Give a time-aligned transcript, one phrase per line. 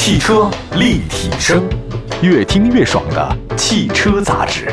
[0.00, 1.64] 汽车立体声，
[2.22, 4.72] 越听越爽的汽车杂志。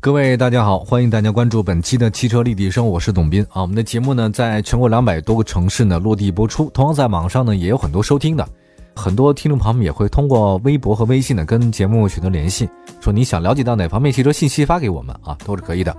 [0.00, 3.60] 各位大家好，欢迎大家关注本期的汽车立体声，我是董斌啊。
[3.60, 8.48] 我们的节目呢，在全国两百多个城市呢落地播出，同样在网上呢也有很多收听的。
[8.96, 12.68] 很多听众朋友们也会通过微博和微信呢跟节目取得联系，
[13.02, 15.94] 说你想了解到哪方面汽车信息发给我们啊，都是可以的。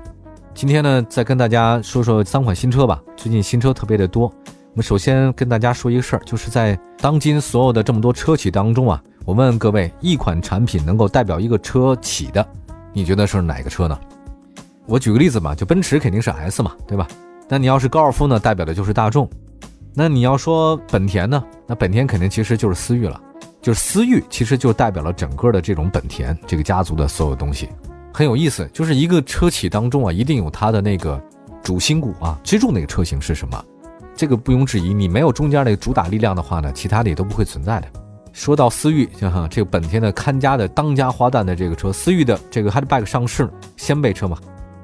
[0.55, 2.99] 今天呢，再跟大家说说三款新车吧。
[3.15, 4.31] 最近新车特别的多，
[4.75, 12.45] 我们首先跟大家说一个事儿，就是在当今所有的这么多车企当中啊，我问各位，一款产品能够代表一个车企的，
[12.91, 13.97] 你觉得是哪个车呢？
[14.85, 17.07] 我举个例子吧，就奔驰肯定是 S 嘛，对吧？
[17.47, 19.29] 那你要是高尔夫呢，代表的就是大众。
[19.93, 21.41] 那你要说本田呢？
[21.65, 23.17] 那本田肯定其实就是思域了，
[23.61, 27.69] 就是思域其实就代表了整个的这种本田这个家族的所有东西，
[28.13, 28.69] 很有意思。
[28.73, 31.17] 就是一个车企当中啊，一定有它的那个
[31.63, 33.65] 主心骨啊，支柱那个车型是什么？
[34.15, 34.93] 这个毋庸置疑。
[34.93, 37.87] 你没有中间那个主打力量的话呢，其他的也都不会存在的。
[38.33, 44.37] 说到思域，哈，这个本田的看家的当家花旦的这个车，思域的这个 hatchback 上市掀背车嘛，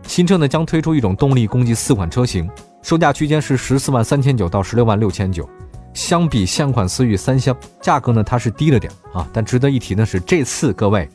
[0.08, 2.50] 新车呢将推出一种动力，共计四款车型。
[2.82, 5.48] 售价区间是十四万三千九到十六万六千九，
[5.94, 9.28] 相比现款思域三厢，价格呢它是低了点啊。
[9.34, 11.10] 但值得一提的是，这次各位，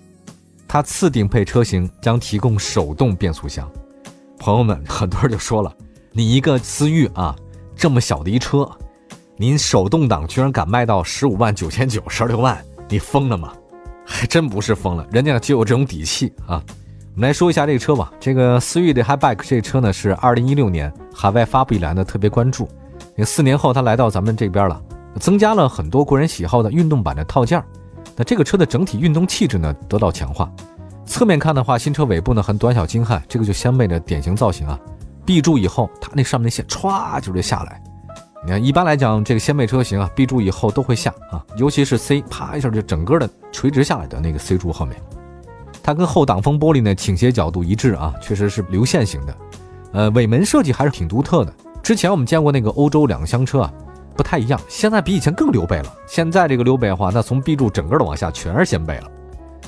[0.69, 3.67] 它次顶配车型将提供手动变速箱。
[4.39, 5.73] 朋友们，很多人就说了，
[6.13, 7.35] 你一个思域啊，
[7.77, 8.67] 这么小的一车，
[9.37, 13.53] 您手动挡居然敢卖到十五万九千九，十六万，你疯了吗？
[14.07, 16.63] 还真不是疯了，人家就有这种底气啊。
[17.15, 18.11] 我们来说一下这个车吧。
[18.19, 22.67] 这个思域的 Highback 这车呢，是二零一六年海外发布以来呢特别关注。
[23.15, 24.83] 那四年后它来到咱们这边了，
[25.21, 27.63] 增加了很多个人喜好的运动版的套件。
[28.17, 30.51] 那这个车的整体运动气质呢得到强化。
[31.05, 34.81] 侧面看的话，新车尾部呢很短小精悍，这个就掀背的典型造型啊。
[35.27, 37.83] B 柱以后，它那上面那线歘就就下来。
[38.45, 44.97] 你看，一般来讲这个掀背车型啊，，B 柱以后都会下啊，尤其是 C，啪一下就整个的垂直下来的那个 C 柱后面。
[45.83, 49.37] 它跟后挡风玻璃呢倾斜角度一致啊，确实是流线型的，
[49.93, 51.53] 呃，尾门设计还是挺独特的。
[51.83, 53.73] 之前我们见过那个欧洲两厢车啊，
[54.17, 55.93] 不太一样，现在比以前更溜背了。
[56.07, 59.11] 现在这个溜背的话，那从 B 柱整个的往下全是掀背了，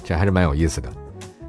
[0.04, 0.88] 这还是蛮有意思的。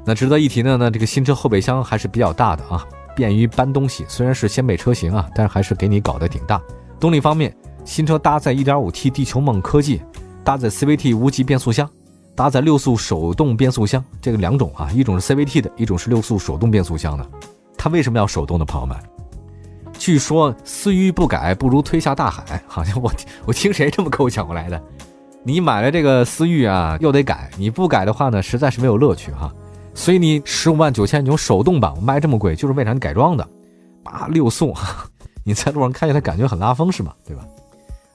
[0.04, 2.84] 那值得一提的呢，这个新车后备箱还是比较大的啊，
[3.14, 4.04] 便于搬东西。
[4.08, 6.60] 虽然是掀背车型啊，但是还是给你搞得挺大。
[6.98, 7.54] 动力方面，
[7.84, 10.02] 新车搭载 1.5T 地球梦科技，
[10.44, 11.88] 搭载 CVT 无级变速箱。
[12.36, 17.26] 搭载六速手动变速箱，这个两种啊，一种是 CVT 的，一种是六速手动变速箱的。
[17.76, 18.64] 它为什么要手动的？
[18.64, 18.96] 朋友们，
[19.98, 23.12] 据说思域不改不如推下大海，好像我
[23.44, 24.82] 我听谁这么给我讲过来的？
[25.42, 29.52] 你买了这个思域啊，又得改，你不改的话呢，实在是没有乐趣哈。
[29.94, 33.46] 所以你十五万九千九手动版我卖这么贵，就是为啥你改装的？
[34.04, 34.74] 啊，六速，
[35.44, 37.14] 你在路上开起来感觉很拉风是吧？
[37.26, 37.44] 对吧？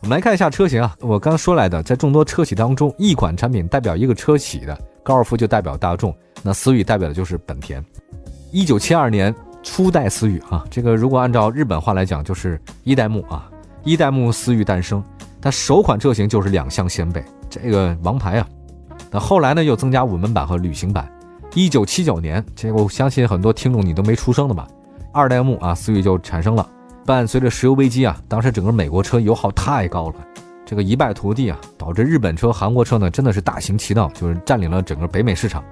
[0.01, 7.83] 我们来看一下车型啊，我刚说来的，在众多车企当中，一款产品代表一个车企的，高尔夫就代表大众，那思域代表的就是本田。
[8.51, 13.49] 一九七二年初代思域啊，这个如果按照日本话来讲，就是一代目啊，
[13.83, 15.03] 一代目思域诞生，
[15.41, 18.47] 它首款车型就是两厢掀背，这个王牌啊。
[19.11, 21.09] 那后来呢，又增加五门版和旅行版。
[21.55, 24.67] 一九七九年，这个我相信很多听众你都没出生的吧，
[25.13, 26.67] 二代目啊，思域就产生了。
[27.05, 30.15] 伴随着石油危机啊，当时整个美国车油耗太高了，
[30.65, 35.63] 这个一败涂地啊，导致日本车、韩国车呢真的是大行其道，就是占领了整个北美市场。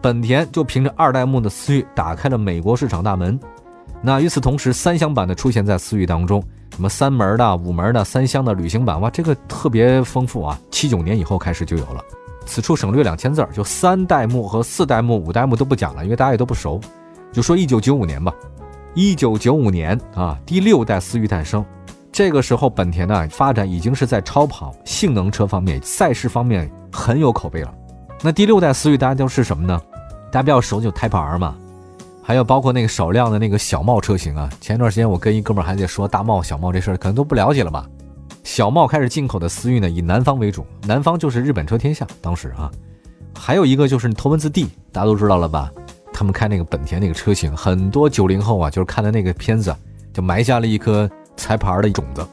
[0.00, 3.38] 本田就凭着二代目的思域打开了美国市场大门。
[4.00, 6.42] 那与此同时，三厢版的出现在思域当中，
[6.74, 10.58] 什么三门的、五门的、三厢的旅行版，哇，这个特别丰富啊！
[10.70, 12.02] 七九年以后开始就有了。
[12.48, 16.80] 此处省略两千字儿，就三代目和四代目、五代目都不讲了，因为大家也都不熟，
[17.30, 18.32] 就说一九九五年吧。
[18.94, 21.64] 一九九五年啊，第六代思域诞生。
[22.10, 27.72] 这个时候，本田呢发展已经是在超跑性能车方面、赛事方面很有口碑了。
[28.22, 29.80] 那第六代思域大家都是什么呢？
[30.32, 31.54] 大家比较熟就 Type R 嘛，
[32.22, 34.50] 还有包括那个少量的那个小帽车型啊。
[34.60, 37.86] 前一段时间我跟一哥们还在说大帽、小帽这事儿，可能都不了解了吧？
[38.48, 42.06] 小帽开始进口的思域呢，以南方为主，南方就是日本车天下。
[42.22, 42.72] 当时啊，
[43.38, 45.70] 还有一个就是头文字 D，大家都知道了吧？
[46.14, 49.76] 他们开那个本田那个车型，很多九零后啊，就是看的那个片子，
[50.14, 52.26] 就埋下了一颗财牌的种子。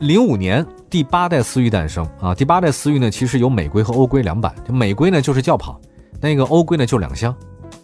[0.00, 5.80] 零五年，第八代思域诞生啊，第八代思域呢，其实有美规和欧规两版，就美规呢就是轿跑，
[6.20, 7.34] 那个欧规呢就两厢，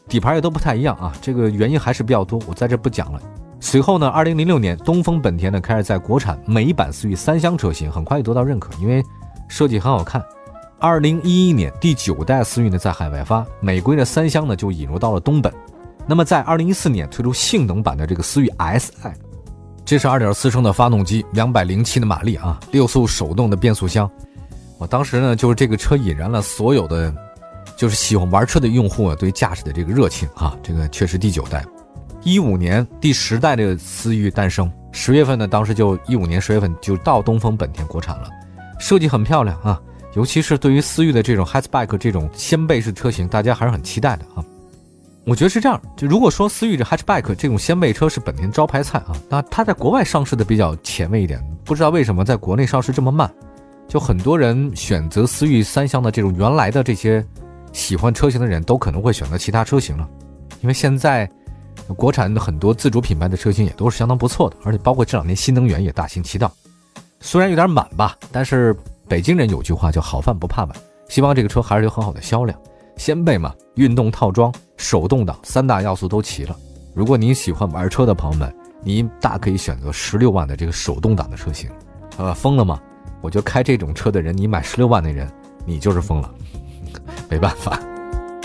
[0.06, 3.20] 底盘也都不太一样啊，这个原因还是比较多，我在这不讲了。
[3.64, 9.00] 随后呢，二零零六年，东风本田呢开始在国产美版思域三厢车型很快就得到认可，因为
[9.47, 10.20] 设计很好看。
[10.81, 15.50] 二零一一年，第九代思域呢在海外发，美规的三厢呢就引入到了东本。
[16.09, 18.91] 那么在二零一四年推出性能版的这个思域 Si，
[19.85, 24.11] 这是2.4升的发动机，207的马力啊，六速手动的变速箱。
[24.76, 27.15] 我当时呢，就是这个车引燃了所有的，
[27.76, 30.58] 就是喜欢玩车的用户啊，对驾驶的这个热情啊。
[30.65, 31.65] 这个确实第九代，
[32.24, 38.28] 一五年第十代的思域诞生，十月份呢，当时就一五年十月份就到东风本田国产了，
[38.78, 39.80] 设计很漂亮啊，
[40.14, 44.44] 尤其是对于思域的这种 hatchback 这种掀背式车型，大家还是很期待的啊。
[45.24, 53.28] 我觉得是这样，就如果说思域这 hatchback 这种掀背车是本田招牌菜啊，那它在国外上市的比较前卫一点，不知道为什么在国内上市这么慢。
[53.88, 57.24] 就很多人选择思域三厢的这种原来的这些
[57.72, 60.08] 喜欢车型的人都可能会选择其他车型了，
[60.60, 61.28] 因为现在
[61.93, 66.50] 国产的很多自主品牌的车型也都是相当不错的，而且包括这两年新能源也大行其道。
[67.21, 68.77] 虽然有点满吧，但是
[69.09, 70.77] 北京人有句话叫好饭不怕晚，
[71.09, 72.59] 希望这个车还是有很好的销量。
[72.97, 76.56] 掀背嘛，运动套装、手动挡三大要素都齐了。
[76.94, 81.71] 如果你喜欢玩车的朋友们，你大可以选择十六万的这个手动挡的车型。
[82.19, 82.81] 呃，疯了吗？
[83.21, 85.31] 我觉得开这种车的人，你买十六万的人，
[85.65, 86.31] 你就是疯了，
[87.31, 87.81] 没办法。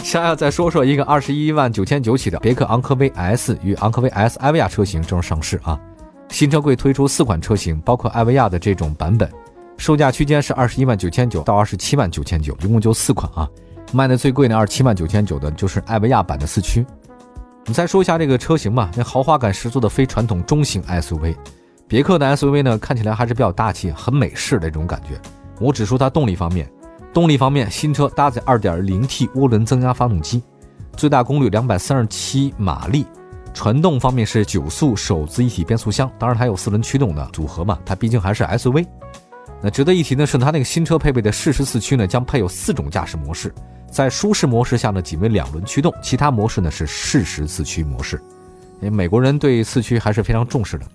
[0.08, 5.78] 下要再说说一个二十一万九千九起的别克昂科威 S 与昂科威 S 艾维亚车型正式上市啊！
[6.30, 9.30] 新车会推出四款车型，包括艾维亚的这种版本，
[9.76, 13.50] 售价区间是二十一万九千九到二十七万九千九，一共就四款啊。
[13.92, 16.86] 卖的最贵的二十七万九千九的就是艾维亚版的四驱。
[17.66, 21.36] 我们再说一下这个车型吧，那豪华感十足的非传统中型 SUV。
[21.86, 25.20] 别克的 SUV 呢，看起来还是比较大气、很美式的这种感觉。
[25.60, 26.72] 我只说它动力方面，
[27.14, 30.44] 动力方面，新车搭载 2.0T 涡轮增压发动机，
[30.96, 33.06] 最大功率237马力，
[33.54, 38.86] 传动方面是九速手自一体变速箱，当然还有四轮驱动的组合嘛，它毕竟还是 SUV。
[39.60, 43.52] 那值得一提的是，它那个新车配备的适时四驱呢，将配有四种驾驶模式，
[43.90, 48.22] 在舒适模式下呢，仅为两轮驱动，其他模式呢是适时四驱模式。
[48.80, 50.86] 因为美国人对四驱还是非常重视的。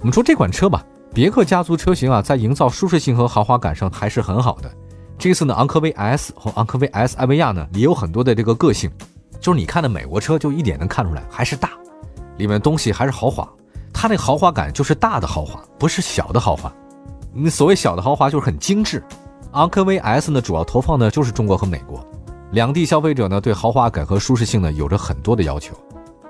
[0.00, 0.84] 我们说这款车吧，
[1.14, 4.70] 别克家族车型啊，在营造舒适性和豪华感上还是很好的。
[5.18, 8.90] 这次呢，昂科威 S 和昂科威 S 艾维亚呢，也有很多的这个个性，
[9.40, 11.70] 就是你看的美国车就一点能看出来，还是大，
[12.36, 13.48] 里面东西还是豪华。
[13.92, 16.70] 它那豪华感就是大的豪华，不是小的豪华。
[17.32, 19.02] 你所谓小的豪华就是很精致。
[19.52, 22.06] 昂科威 S 呢，主要投放的就是中国和美国
[22.52, 25.74] 两地消费者呢，对豪华感和舒适性呢，有着很多的要求。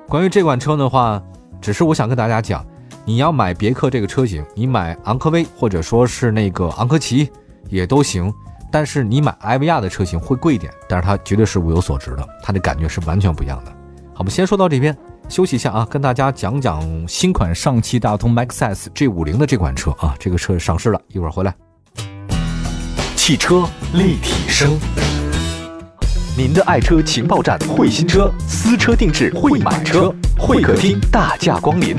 [0.08, 1.20] 关于这款车的话，
[1.60, 2.64] 只是我想跟大家讲。
[3.04, 7.30] 你要买别克这个车型，你买昂科威或者说是那个昂科旗
[7.68, 8.34] 也都行，
[8.70, 13.70] 但是你买艾维亚的车型会贵一点，但是它绝对是物有所值的，它的感觉是完全不一样的。
[14.12, 14.96] 好，我们先说到这边，
[15.28, 21.54] 休息一下啊，跟大家讲讲新款上汽大通 MAXS G50 的这款车啊，这个车上市了，一会儿回来。
[23.14, 24.78] 汽车立体声，
[26.36, 31.96] 您的爱车情报站，会新车，私车定制，会买车，会客厅大驾光临。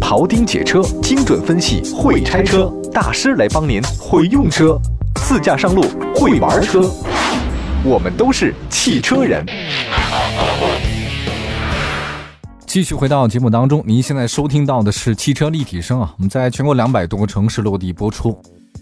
[0.00, 4.78] 庖丁解车，精准分析；会拆车大师来帮您；会用车，
[5.22, 5.82] 自驾上路；
[6.14, 6.90] 会玩车，
[7.84, 9.44] 我们都是汽车人。
[12.66, 18.38] 继续回到节目当中，您现在收听到的是汽车立体声啊，我们在全国两百多个城市落地播出。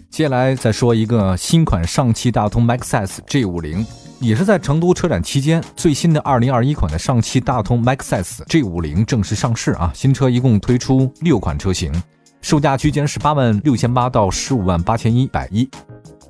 [0.09, 3.85] 接下来再说一个新款上汽大通 MAXS G50。
[4.19, 9.91] 也是在成都车展期间，最新的2021款的上汽大通 MAXS G50 正式上市啊！
[9.93, 11.91] 新车一共推出六款车型，
[12.41, 15.69] 售价区间是八万六千八到十五万八千一百一。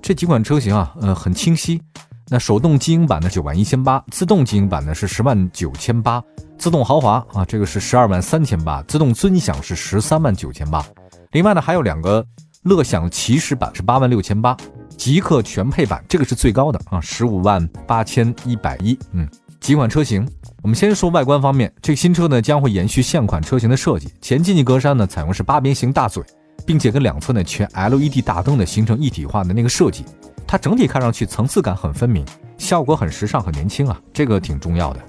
[0.04, 1.82] 这几款车型啊，呃，很清晰。
[2.28, 6.22] 那手动精英版的九万一千八，自动精英版呢是十万九千八，
[6.58, 10.86] 自动豪华啊，这个是十二万三千八，自动尊享是十三万九千八。
[11.32, 12.26] 另外呢，还有两个
[12.64, 14.56] 乐享骑士版是八万六千八。
[14.98, 19.00] 极客全配版，这个是最高的啊，十五万八千一百一。
[19.14, 19.26] 嗯，
[19.62, 20.28] 几款车型，
[20.62, 26.22] 我们先说外观方面，这个新车呢将会延续现款车型的设计，前进气格栅呢采用是八边形大嘴，
[26.66, 30.06] 并且跟两侧呢全 LED 大灯呢形成一体化的那个设计，
[30.48, 32.26] 它整体看上去层次感很分明，
[32.58, 35.00] 效果很时尚很年轻啊，这个挺重要的。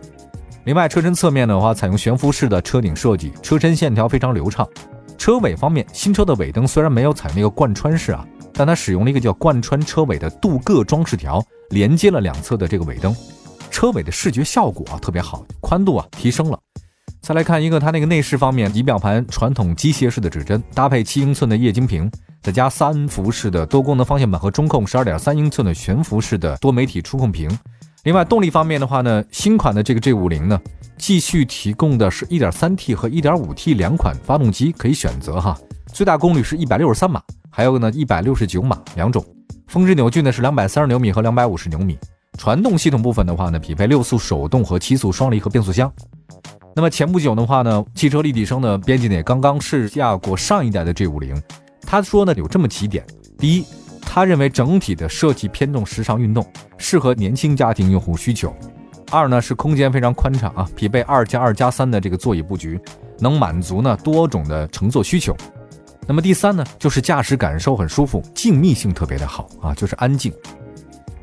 [0.64, 4.68] 另外，车身侧面的话采用悬浮式的车顶设计，车身线条非常流畅。
[5.18, 8.26] 车尾方面，新车的尾灯虽然没有采用那个贯穿式啊。
[8.56, 13.12] 但它使用了一个叫贯穿车尾的镀铬装饰条，连接了两侧的这个尾灯，
[13.68, 16.56] 车尾的视觉效果啊特别好，宽度啊提升了。
[17.24, 22.10] 再来看一个它那个内饰方面，仪表盘传统机械式的指针，搭配七英寸的液晶屏，
[22.42, 27.50] 再加三幅式的多功能方向盘和中控十二点三英寸的悬浮式的多媒体触控屏。
[28.02, 30.60] 另外动力方面的话呢，新款的这个 G 五零呢，
[30.98, 35.58] 继续提供的是一点三 T 和一点五 T 两款发动机可以选择哈，
[35.94, 37.22] 最大功率是一百六十三马。
[37.48, 39.24] 还有呢，一百六十九码两种，
[39.68, 41.96] 峰值扭矩呢是两百三十牛米和两百五十牛米。
[42.36, 45.90] 传动系统部分的话呢，匹配六速手动和七速双离合变速箱。
[46.76, 51.40] 那么前不久的话呢，汽车立体声的编辑呢也刚刚试驾过上一代的 G 五零，
[51.86, 53.06] 他说呢有这么几点：
[53.38, 53.64] 第一，
[54.02, 56.44] 他认为整体的设计偏重时尚运动，
[56.76, 58.50] 适合年轻家庭用户需求；
[59.12, 62.80] 二呢是空间非常宽敞啊，匹配二加二加三的这个座椅布局，
[63.20, 65.36] 能满足呢多种的乘坐需求。
[66.08, 70.32] 那么第三呢，就是驾驶感受很舒服，静谧性特别的好啊，就是安静。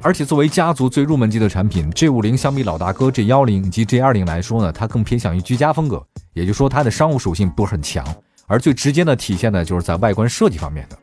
[0.04, 6.04] 而且作为家族最入门级的产品，G 五零相比老大哥 G 幺零以及 G 二零来说呢，它更偏向于居家风格，
[6.34, 8.04] 也就是说它的商务属性不是很强。
[8.48, 10.98] 而最直接的体现呢，就是在外观设计方面的。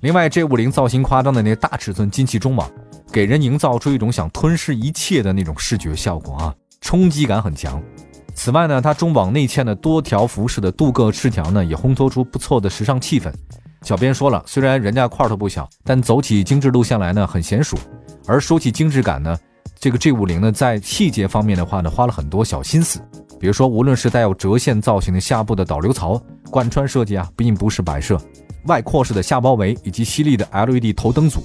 [0.00, 2.68] 另外，G 五零造型夸张的那大尺寸进气中网，
[3.12, 7.80] 给人营造出一种想吞噬一切的那种视觉效果啊，冲击感很强。
[8.34, 13.30] 此外呢，它中网内嵌的多条幅式的镀铬饰条呢，也烘托出不错的时尚气氛。
[13.84, 17.76] 小编说了，虽然人家块头不小，但走起精致路线来呢，很娴熟。
[18.26, 19.38] 而说起精致感呢，
[19.78, 22.98] 这个 G 五零呢，在细节方面的话呢，花了很多小心思。
[23.38, 26.18] 比如说，无论是带有折线造型的下部的导流槽，
[26.50, 28.16] 贯穿设计啊，并不是摆设；
[28.64, 31.44] 外扩式的下包围以及犀利的 LED 头灯组，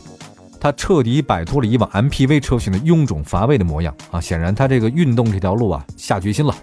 [0.62, 4.22] 它彻底摆脱了以往 MPV 车型的臃肿乏味的模样啊！
[4.22, 6.56] 显然，它这个运动这条路啊，下决心了。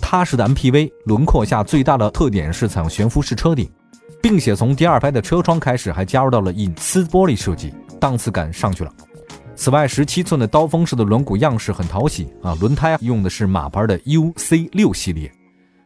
[0.00, 3.70] 踏实的 MPV 轮廓下最大的特点是采用悬浮式车顶，
[4.28, 8.92] 并且从第二排的车窗开始还加入到了隐私玻璃设计，档次感上去了。
[9.54, 15.30] 此外，十七寸的刀锋式的轮毂样式很讨喜啊，轮胎用的是马牌的 UC 六系列，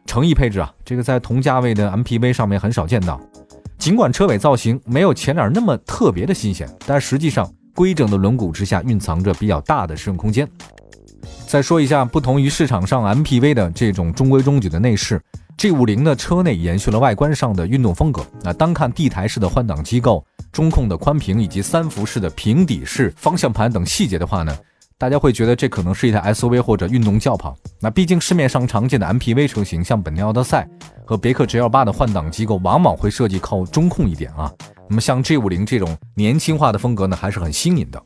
[0.07, 3.21] 诚意配置啊，这个在同价位的 MPV 上面很少见到。
[3.77, 10.49] 尽管车尾造型没有前脸那么特别的新鲜，但实际上规整的轮毂之下蕴藏着比较大的实用空间。
[11.45, 15.21] 再说一下，不同于市场上 MPV 的这种中规中矩的内饰
[15.57, 18.25] ，G 五零的车内延续了外观上的运动风格。
[18.43, 20.25] 那单看地台式的换挡机构。
[20.51, 24.53] 中控的宽屏以及三辐式的平底式方向盘等细节的话呢，
[24.97, 27.55] 大家会觉得这可能是一台 SUV 或者运动轿跑。
[27.79, 30.67] 那毕竟市面上常见的 MPV 车型，像本田奥德赛
[31.05, 34.51] 和别克 GL8 的换挡机构，往往会设计靠中控一点啊。
[34.89, 38.03] 那么像 G50 这种年轻化的风格呢，还是很新颖的。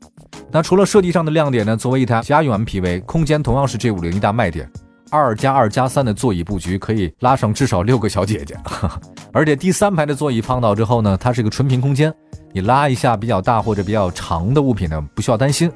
[0.52, 4.70] 那除了设计上的亮点呢，作为一台家用 MPV，空间同样是 G50 一大卖点。
[5.15, 8.55] 二加二加三的座椅布局可以拉上至少六个小姐姐，
[9.31, 12.13] 而且第三排的座椅放倒之后呢，它是一个纯平空间。
[12.51, 15.72] 你拉一下比较大或者比较长的物品呢，不需要担心。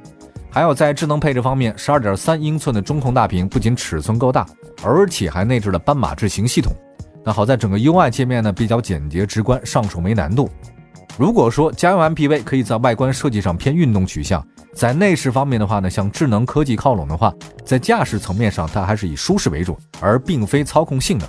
[0.52, 4.46] 还有在智能配置方面，十二点三英寸的中控大屏不仅尺寸够大，
[4.84, 6.74] 而且还内置了斑马智行系统。
[7.24, 10.50] 那好在整个 UI 界面呢比较简洁直观，上手没难度。
[11.18, 14.44] 如果说家用 MPV 可以在外观设计上偏运动取向，
[14.74, 17.34] 在内饰方面的话呢，向智能科技靠拢的话，
[17.66, 21.28] 在驾驶层面上它还是以舒适为主，而并非操控性能。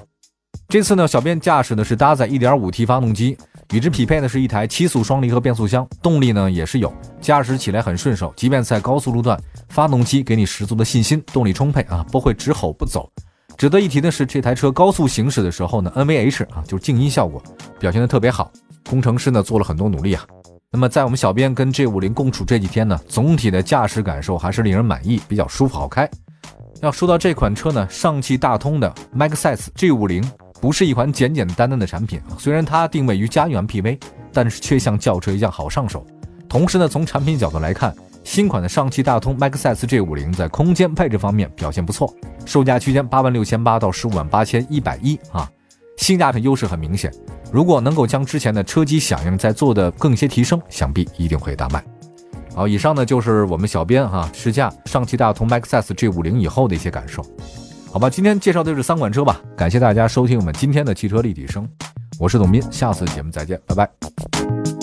[0.68, 3.37] 这次呢，小编驾驶的是搭载 1.5T 发动机。
[3.73, 8.32] 与之匹配的是一台七速双离合变速箱，动力呢也是有，驾驶起来很顺手。
[8.37, 13.09] 即便在高速路段，发动机给你十足的信心，动力充沛啊，不会只吼不走。
[13.56, 17.40] 值得一提的是，这台车高速行驶的时候呢，NVH 啊，就是静音效果
[17.78, 18.50] 表现的特别好。
[18.88, 20.25] 工程师呢做了很多努力啊。
[20.72, 26.08] 那么在我们小编跟 G50 共处这几天呢，总体的驾驶感受还是令人满意，比较舒服好开。
[26.80, 30.24] 要说到这款车呢，上汽大通的 Maxus G50。
[30.60, 33.98] 不是一款简简单单的产品，虽然它定位于家用 MPV，
[34.30, 36.06] 但是却像轿车一样好上手。
[36.48, 45.50] 同时呢，从产品角度来看，新款的上汽大通 Maxus G50 在空间配置方面表现不错，售价区间八万六千八到十五万八千一百一啊，
[46.00, 47.12] 性价比优势很明显。
[47.52, 51.85] 如果能够将之前的车机响应再做的更些提升，想必一定会大卖。
[52.54, 57.25] 好，以上呢就是我们小编哈试驾上汽大通 Maxus G50 以后的一些感受。
[57.92, 61.69] 好吧，今天介绍的就是三款车吧，感谢大家收听我们今天的汽车立体声，
[62.19, 64.79] 我是董斌，下次节目再见，拜拜。